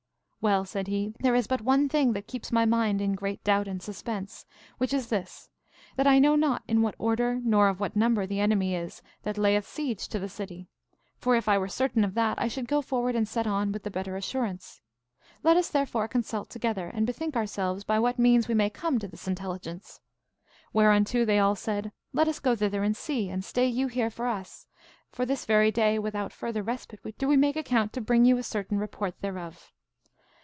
Well, 0.43 0.65
said 0.65 0.87
he, 0.87 1.13
there 1.19 1.35
is 1.35 1.45
but 1.45 1.61
one 1.61 1.87
thing 1.87 2.13
that 2.13 2.25
keeps 2.25 2.51
my 2.51 2.65
mind 2.65 2.99
in 2.99 3.13
great 3.13 3.43
doubt 3.43 3.67
and 3.67 3.79
suspense, 3.79 4.43
which 4.79 4.91
is 4.91 5.09
this, 5.09 5.51
that 5.97 6.07
I 6.07 6.17
know 6.17 6.35
not 6.35 6.63
in 6.67 6.81
what 6.81 6.95
order 6.97 7.39
nor 7.43 7.67
of 7.67 7.79
what 7.79 7.95
number 7.95 8.25
the 8.25 8.39
enemy 8.39 8.73
is 8.75 9.03
that 9.21 9.37
layeth 9.37 9.67
siege 9.67 10.07
to 10.07 10.17
the 10.17 10.27
city; 10.27 10.65
for, 11.19 11.35
if 11.35 11.47
I 11.47 11.59
were 11.59 11.67
certain 11.67 12.03
of 12.03 12.15
that, 12.15 12.41
I 12.41 12.47
should 12.47 12.67
go 12.67 12.81
forward 12.81 13.15
and 13.15 13.27
set 13.27 13.45
on 13.45 13.71
with 13.71 13.83
the 13.83 13.91
better 13.91 14.15
assurance. 14.15 14.81
Let 15.43 15.57
us 15.57 15.69
therefore 15.69 16.07
consult 16.07 16.49
together, 16.49 16.87
and 16.91 17.05
bethink 17.05 17.35
ourselves 17.35 17.83
by 17.83 17.99
what 17.99 18.17
means 18.17 18.47
we 18.47 18.55
may 18.55 18.71
come 18.71 18.97
to 18.97 19.07
this 19.07 19.27
intelligence. 19.27 19.99
Whereunto 20.73 21.23
they 21.23 21.37
all 21.37 21.53
said, 21.55 21.91
Let 22.13 22.27
us 22.27 22.39
go 22.39 22.55
thither 22.55 22.81
and 22.81 22.97
see, 22.97 23.29
and 23.29 23.45
stay 23.45 23.67
you 23.67 23.87
here 23.89 24.09
for 24.09 24.25
us; 24.25 24.65
for 25.11 25.23
this 25.23 25.45
very 25.45 25.69
day, 25.71 25.99
without 25.99 26.33
further 26.33 26.63
respite, 26.63 27.01
do 27.19 27.27
we 27.27 27.37
make 27.37 27.55
account 27.55 27.93
to 27.93 28.01
bring 28.01 28.25
you 28.25 28.39
a 28.39 28.41
certain 28.41 28.79
report 28.79 29.21
thereof. 29.21 29.71